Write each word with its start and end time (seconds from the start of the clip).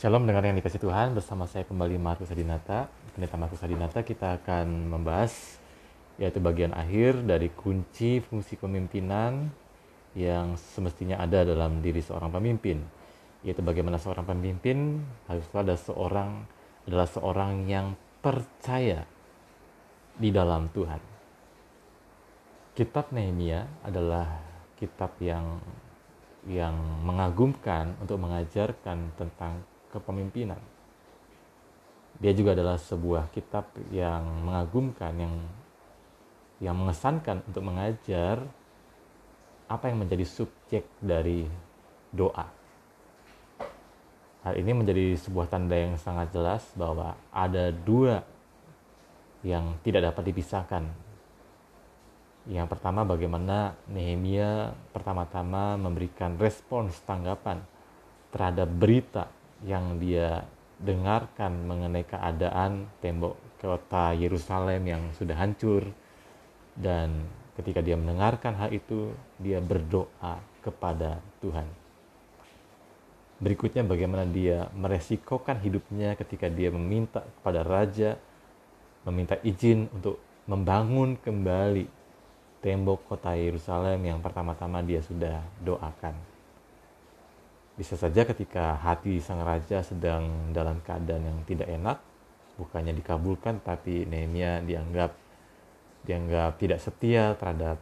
Shalom 0.00 0.24
dengar 0.24 0.40
yang 0.40 0.56
dikasih 0.56 0.80
Tuhan. 0.80 1.12
Bersama 1.12 1.44
saya 1.44 1.68
kembali 1.68 2.00
Markus 2.00 2.32
Adinata. 2.32 2.88
Pendeta 3.12 3.36
Markus 3.36 3.60
Adinata 3.60 4.00
kita 4.00 4.40
akan 4.40 4.88
membahas 4.88 5.60
yaitu 6.16 6.40
bagian 6.40 6.72
akhir 6.72 7.20
dari 7.28 7.52
kunci 7.52 8.24
fungsi 8.24 8.56
kepemimpinan 8.56 9.52
yang 10.16 10.56
semestinya 10.56 11.20
ada 11.20 11.44
dalam 11.44 11.84
diri 11.84 12.00
seorang 12.00 12.32
pemimpin. 12.32 12.80
Yaitu 13.44 13.60
bagaimana 13.60 14.00
seorang 14.00 14.24
pemimpin 14.24 15.04
haruslah 15.28 15.68
ada 15.68 15.76
seorang 15.76 16.48
adalah 16.88 17.04
seorang 17.04 17.68
yang 17.68 17.92
percaya 18.24 19.04
di 20.16 20.32
dalam 20.32 20.72
Tuhan. 20.72 21.00
Kitab 22.72 23.12
Nehemia 23.12 23.84
adalah 23.84 24.40
kitab 24.80 25.12
yang 25.20 25.60
yang 26.48 26.72
mengagumkan 27.04 28.00
untuk 28.00 28.16
mengajarkan 28.16 29.12
tentang 29.20 29.60
kepemimpinan. 29.90 30.58
Dia 32.20 32.32
juga 32.36 32.52
adalah 32.52 32.76
sebuah 32.76 33.32
kitab 33.32 33.72
yang 33.90 34.22
mengagumkan, 34.44 35.12
yang 35.16 35.34
yang 36.60 36.76
mengesankan 36.76 37.40
untuk 37.48 37.64
mengajar 37.64 38.44
apa 39.70 39.84
yang 39.88 40.04
menjadi 40.04 40.28
subjek 40.28 40.84
dari 41.00 41.48
doa. 42.12 42.44
Hal 44.44 44.56
ini 44.56 44.72
menjadi 44.72 45.16
sebuah 45.16 45.48
tanda 45.48 45.76
yang 45.76 45.96
sangat 45.96 46.32
jelas 46.32 46.64
bahwa 46.76 47.16
ada 47.32 47.72
dua 47.72 48.24
yang 49.40 49.80
tidak 49.80 50.12
dapat 50.12 50.32
dipisahkan. 50.32 50.84
Yang 52.48 52.66
pertama 52.72 53.04
bagaimana 53.04 53.76
Nehemia 53.88 54.72
pertama-tama 54.92 55.76
memberikan 55.76 56.36
respons 56.40 56.96
tanggapan 57.04 57.60
terhadap 58.32 58.68
berita 58.68 59.28
yang 59.64 60.00
dia 60.00 60.44
dengarkan 60.80 61.68
mengenai 61.68 62.04
keadaan 62.08 62.88
tembok 63.04 63.36
kota 63.60 64.16
Yerusalem 64.16 64.80
yang 64.88 65.02
sudah 65.16 65.36
hancur 65.36 65.84
dan 66.72 67.28
ketika 67.60 67.84
dia 67.84 68.00
mendengarkan 68.00 68.56
hal 68.56 68.72
itu 68.72 69.12
dia 69.36 69.60
berdoa 69.60 70.40
kepada 70.64 71.20
Tuhan. 71.44 71.68
Berikutnya 73.40 73.84
bagaimana 73.84 74.24
dia 74.28 74.68
meresikokan 74.76 75.60
hidupnya 75.60 76.16
ketika 76.16 76.48
dia 76.48 76.72
meminta 76.72 77.24
kepada 77.40 77.64
raja 77.64 78.20
meminta 79.04 79.40
izin 79.40 79.88
untuk 79.96 80.20
membangun 80.44 81.16
kembali 81.16 81.88
tembok 82.60 83.08
kota 83.08 83.32
Yerusalem 83.32 84.04
yang 84.04 84.20
pertama-tama 84.20 84.84
dia 84.84 85.00
sudah 85.00 85.40
doakan. 85.64 86.29
Bisa 87.78 87.96
saja 87.96 88.26
ketika 88.26 88.76
hati 88.76 89.22
sang 89.22 89.40
raja 89.42 89.80
sedang 89.80 90.52
dalam 90.52 90.82
keadaan 90.84 91.24
yang 91.24 91.38
tidak 91.48 91.68
enak, 91.70 91.98
bukannya 92.60 92.92
dikabulkan, 92.92 93.64
tapi 93.64 94.04
Nehemia 94.04 94.60
dianggap 94.60 95.16
dianggap 96.04 96.56
tidak 96.56 96.80
setia 96.80 97.36
terhadap 97.36 97.76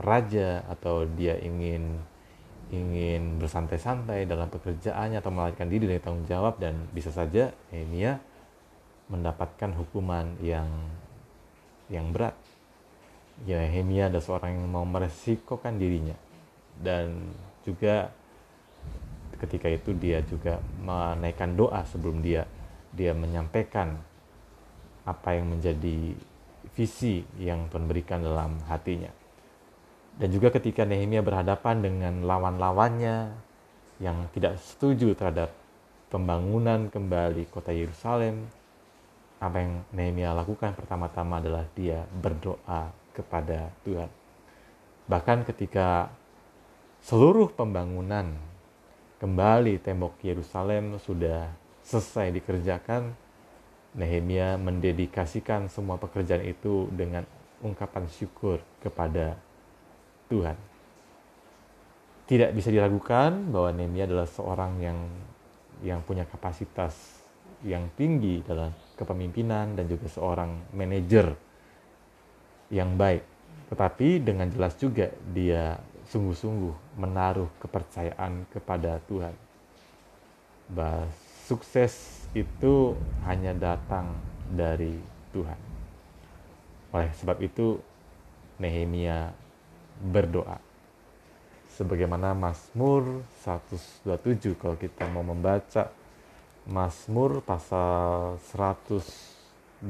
raja 0.00 0.64
atau 0.68 1.04
dia 1.04 1.36
ingin 1.40 2.00
ingin 2.70 3.42
bersantai-santai 3.42 4.30
dalam 4.30 4.46
pekerjaannya 4.46 5.18
atau 5.18 5.34
melarikan 5.34 5.66
diri 5.66 5.90
dari 5.90 6.00
tanggung 6.00 6.24
jawab 6.30 6.62
dan 6.62 6.86
bisa 6.94 7.10
saja 7.10 7.50
Nehemia 7.74 8.22
mendapatkan 9.10 9.74
hukuman 9.74 10.38
yang 10.38 10.70
yang 11.90 12.14
berat. 12.14 12.38
Ya, 13.42 13.58
Nehemia 13.58 14.06
ada 14.06 14.22
seorang 14.22 14.54
yang 14.54 14.70
mau 14.70 14.86
meresikokan 14.86 15.80
dirinya 15.80 16.14
dan 16.78 17.34
juga 17.66 18.14
ketika 19.40 19.66
itu 19.72 19.96
dia 19.96 20.20
juga 20.22 20.60
menaikkan 20.84 21.56
doa 21.56 21.82
sebelum 21.88 22.20
dia 22.20 22.44
dia 22.92 23.16
menyampaikan 23.16 23.96
apa 25.06 25.34
yang 25.34 25.56
menjadi 25.56 26.14
visi 26.76 27.24
yang 27.40 27.66
Tuhan 27.72 27.88
berikan 27.88 28.20
dalam 28.22 28.60
hatinya. 28.68 29.10
Dan 30.20 30.28
juga 30.30 30.52
ketika 30.52 30.84
Nehemia 30.84 31.24
berhadapan 31.24 31.80
dengan 31.80 32.14
lawan-lawannya 32.26 33.32
yang 34.02 34.28
tidak 34.36 34.60
setuju 34.60 35.16
terhadap 35.16 35.54
pembangunan 36.12 36.92
kembali 36.92 37.48
kota 37.48 37.72
Yerusalem, 37.72 38.44
apa 39.40 39.56
yang 39.56 39.72
Nehemia 39.96 40.36
lakukan 40.36 40.76
pertama-tama 40.76 41.40
adalah 41.40 41.64
dia 41.72 42.04
berdoa 42.10 42.92
kepada 43.16 43.72
Tuhan. 43.86 44.10
Bahkan 45.08 45.48
ketika 45.48 46.12
seluruh 47.00 47.48
pembangunan 47.48 48.36
kembali 49.20 49.76
tembok 49.84 50.16
Yerusalem 50.24 50.96
sudah 50.96 51.52
selesai 51.84 52.32
dikerjakan, 52.40 53.12
Nehemia 53.92 54.56
mendedikasikan 54.56 55.68
semua 55.68 56.00
pekerjaan 56.00 56.40
itu 56.40 56.88
dengan 56.88 57.28
ungkapan 57.60 58.08
syukur 58.08 58.64
kepada 58.80 59.36
Tuhan. 60.32 60.56
Tidak 62.24 62.56
bisa 62.56 62.72
diragukan 62.72 63.52
bahwa 63.52 63.76
Nehemia 63.76 64.08
adalah 64.08 64.24
seorang 64.24 64.80
yang 64.80 64.98
yang 65.84 66.00
punya 66.00 66.24
kapasitas 66.24 67.20
yang 67.60 67.92
tinggi 67.92 68.40
dalam 68.40 68.72
kepemimpinan 68.96 69.76
dan 69.76 69.84
juga 69.84 70.08
seorang 70.08 70.72
manajer 70.72 71.36
yang 72.72 72.96
baik. 72.96 73.26
Tetapi 73.68 74.24
dengan 74.24 74.48
jelas 74.48 74.78
juga 74.80 75.12
dia 75.34 75.76
sungguh-sungguh 76.10 76.98
menaruh 76.98 77.46
kepercayaan 77.62 78.44
kepada 78.50 78.98
Tuhan. 79.06 79.34
Bahwa 80.70 81.06
sukses 81.46 82.26
itu 82.34 82.94
hanya 83.26 83.54
datang 83.54 84.14
dari 84.50 84.98
Tuhan. 85.34 85.58
Oleh 86.90 87.10
sebab 87.18 87.38
itu 87.42 87.78
Nehemia 88.58 89.34
berdoa. 90.02 90.58
Sebagaimana 91.74 92.34
Mazmur 92.36 93.24
127 93.42 94.52
kalau 94.58 94.76
kita 94.76 95.08
mau 95.08 95.24
membaca 95.24 95.88
Mazmur 96.68 97.40
pasal 97.40 98.36
127 98.52 99.80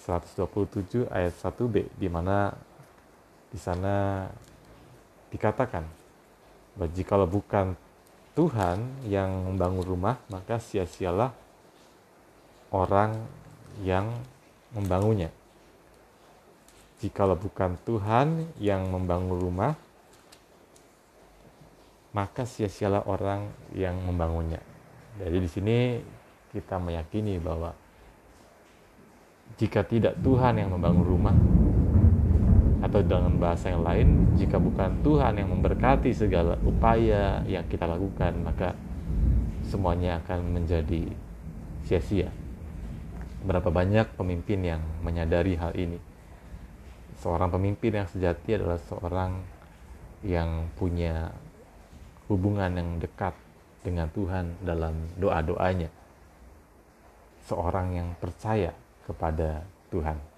127 0.00 1.12
ayat 1.12 1.34
1b 1.36 1.92
di 2.00 2.08
mana 2.08 2.56
di 3.50 3.58
sana 3.58 4.26
dikatakan 5.34 5.82
bahwa 6.78 6.90
jikalau 6.94 7.26
bukan 7.26 7.74
Tuhan 8.38 8.78
yang 9.10 9.30
membangun 9.50 9.82
rumah, 9.82 10.16
maka 10.30 10.62
sia-sialah 10.62 11.34
orang 12.70 13.18
yang 13.82 14.06
membangunnya. 14.70 15.34
Jikalau 17.02 17.34
bukan 17.34 17.74
Tuhan 17.82 18.54
yang 18.62 18.86
membangun 18.86 19.34
rumah, 19.34 19.72
maka 22.14 22.46
sia-sialah 22.46 23.06
orang 23.06 23.50
yang 23.74 23.98
membangunnya. 23.98 24.62
Jadi 25.18 25.36
di 25.42 25.48
sini 25.50 25.76
kita 26.54 26.78
meyakini 26.78 27.38
bahwa 27.42 27.74
jika 29.58 29.82
tidak 29.82 30.14
Tuhan 30.22 30.58
yang 30.62 30.70
membangun 30.70 31.06
rumah, 31.06 31.34
atau 32.90 33.06
dengan 33.06 33.38
bahasa 33.38 33.70
yang 33.70 33.86
lain 33.86 34.34
jika 34.34 34.58
bukan 34.58 34.98
Tuhan 35.06 35.38
yang 35.38 35.54
memberkati 35.54 36.10
segala 36.10 36.58
upaya 36.66 37.38
yang 37.46 37.62
kita 37.70 37.86
lakukan 37.86 38.34
maka 38.42 38.74
semuanya 39.62 40.18
akan 40.26 40.58
menjadi 40.58 41.06
sia-sia. 41.86 42.26
Berapa 43.46 43.70
banyak 43.70 44.18
pemimpin 44.18 44.66
yang 44.66 44.82
menyadari 45.06 45.54
hal 45.54 45.70
ini? 45.78 46.02
Seorang 47.22 47.54
pemimpin 47.54 48.02
yang 48.02 48.10
sejati 48.10 48.58
adalah 48.58 48.82
seorang 48.82 49.38
yang 50.26 50.66
punya 50.74 51.30
hubungan 52.26 52.74
yang 52.74 52.98
dekat 52.98 53.38
dengan 53.86 54.10
Tuhan 54.10 54.66
dalam 54.66 55.14
doa-doanya. 55.14 55.88
Seorang 57.46 57.94
yang 57.94 58.08
percaya 58.18 58.74
kepada 59.06 59.62
Tuhan 59.94 60.29